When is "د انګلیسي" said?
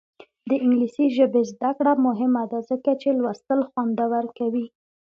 0.49-1.05